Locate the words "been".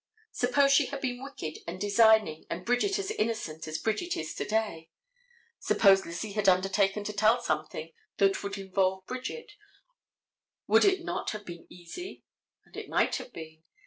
0.99-1.21, 11.45-11.67, 13.31-13.61